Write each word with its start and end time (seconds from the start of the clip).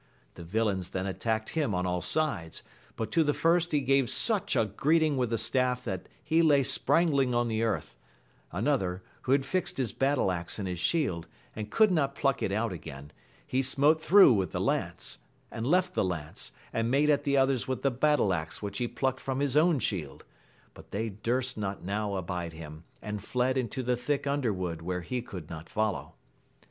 The 0.33 0.43
villains 0.43 0.89
then 0.89 1.05
attacked 1.05 1.49
him 1.51 1.75
on 1.75 1.85
all 1.85 2.01
sides, 2.01 2.63
but 2.95 3.11
to 3.11 3.23
the 3.23 3.35
first 3.35 3.71
he 3.71 3.81
gave 3.81 4.05
sueb 4.05 4.07
a 4.07 4.09
gT^^\^xi^\)S^\2i^^ 4.09 4.49
78 4.49 4.57
AMADIS 4.57 4.67
OF 5.45 5.53
GAUL 5.53 5.75
staflf 5.75 5.83
that 5.83 6.09
he 6.23 6.41
lay 6.41 6.61
sprangling 6.63 7.35
on 7.35 7.47
the 7.47 7.61
earth; 7.61 7.95
another^ 8.51 9.01
who 9.21 9.31
had 9.33 9.45
fixed 9.45 9.77
his 9.77 9.93
battle 9.93 10.31
axe 10.31 10.57
in 10.57 10.65
his 10.65 10.79
shield 10.79 11.27
and 11.55 11.69
could 11.69 11.91
not 11.91 12.15
pluck 12.15 12.41
it 12.41 12.51
out 12.51 12.73
again, 12.73 13.11
he 13.45 13.61
smote 13.61 14.01
through 14.01 14.33
with 14.33 14.53
the 14.53 14.59
lance, 14.59 15.19
and 15.51 15.67
left 15.67 15.93
the 15.93 16.03
lance, 16.03 16.51
and 16.73 16.89
made 16.89 17.11
at 17.11 17.23
the 17.23 17.37
others 17.37 17.67
with 17.67 17.83
the 17.83 17.91
battle 17.91 18.33
axe 18.33 18.59
which 18.59 18.79
he 18.79 18.87
plucked 18.87 19.19
from 19.19 19.39
his 19.39 19.55
own 19.55 19.77
shield; 19.77 20.25
but 20.73 20.89
they 20.89 21.09
durst 21.09 21.59
not 21.59 21.83
now 21.83 22.15
abide 22.15 22.53
him, 22.53 22.85
and 23.03 23.23
fled 23.23 23.55
into 23.55 23.83
the 23.83 23.95
thick 23.95 24.25
underwood 24.25 24.81
where 24.81 25.01
he 25.01 25.21
could 25.21 25.47
not 25.47 25.69
follow. 25.69 26.15